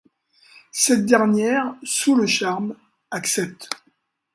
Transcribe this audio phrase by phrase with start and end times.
[0.71, 2.75] Cette dernière, sous le charme,
[3.11, 3.69] accepte.